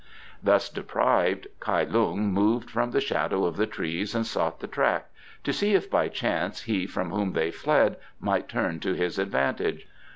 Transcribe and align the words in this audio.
Thus 0.41 0.67
deprived, 0.67 1.45
Kai 1.59 1.83
Lung 1.83 2.33
moved 2.33 2.71
from 2.71 2.89
the 2.89 2.99
shadow 2.99 3.45
of 3.45 3.55
the 3.55 3.67
trees 3.67 4.15
and 4.15 4.25
sought 4.25 4.59
the 4.59 4.65
track, 4.65 5.11
to 5.43 5.53
see 5.53 5.75
if 5.75 5.91
by 5.91 6.07
chance 6.07 6.61
he 6.63 6.87
from 6.87 7.11
whom 7.11 7.33
they 7.33 7.51
fled 7.51 7.97
might 8.19 8.49
turn 8.49 8.79
to 8.79 8.93
his 8.95 9.19
advantage. 9.19 9.85